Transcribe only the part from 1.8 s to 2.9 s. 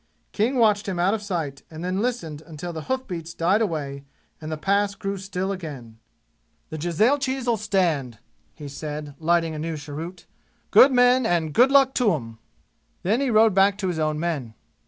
then listened until the